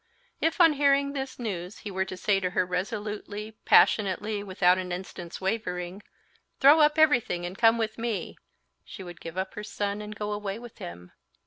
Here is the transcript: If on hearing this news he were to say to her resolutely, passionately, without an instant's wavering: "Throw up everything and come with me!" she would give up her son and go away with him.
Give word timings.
If 0.39 0.59
on 0.59 0.73
hearing 0.73 1.13
this 1.13 1.37
news 1.37 1.77
he 1.85 1.91
were 1.91 2.05
to 2.05 2.17
say 2.17 2.39
to 2.39 2.49
her 2.49 2.65
resolutely, 2.65 3.59
passionately, 3.65 4.41
without 4.41 4.79
an 4.79 4.91
instant's 4.91 5.39
wavering: 5.39 6.01
"Throw 6.59 6.79
up 6.79 6.97
everything 6.97 7.45
and 7.45 7.55
come 7.55 7.77
with 7.77 7.99
me!" 7.99 8.35
she 8.83 9.03
would 9.03 9.21
give 9.21 9.37
up 9.37 9.53
her 9.53 9.63
son 9.63 10.01
and 10.01 10.15
go 10.15 10.31
away 10.31 10.57
with 10.57 10.79
him. 10.79 11.11